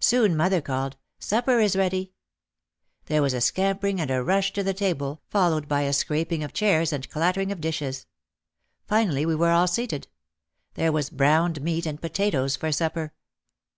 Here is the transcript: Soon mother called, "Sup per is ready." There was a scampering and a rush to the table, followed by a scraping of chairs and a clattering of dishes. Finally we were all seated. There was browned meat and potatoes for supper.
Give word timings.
Soon 0.00 0.36
mother 0.36 0.60
called, 0.60 0.96
"Sup 1.20 1.44
per 1.44 1.60
is 1.60 1.76
ready." 1.76 2.12
There 3.06 3.22
was 3.22 3.32
a 3.32 3.40
scampering 3.40 4.00
and 4.00 4.10
a 4.10 4.20
rush 4.20 4.52
to 4.54 4.64
the 4.64 4.74
table, 4.74 5.22
followed 5.28 5.68
by 5.68 5.82
a 5.82 5.92
scraping 5.92 6.42
of 6.42 6.52
chairs 6.52 6.92
and 6.92 7.04
a 7.04 7.08
clattering 7.08 7.52
of 7.52 7.60
dishes. 7.60 8.06
Finally 8.88 9.24
we 9.26 9.36
were 9.36 9.50
all 9.52 9.68
seated. 9.68 10.08
There 10.74 10.90
was 10.90 11.08
browned 11.08 11.62
meat 11.62 11.86
and 11.86 12.00
potatoes 12.02 12.56
for 12.56 12.72
supper. 12.72 13.12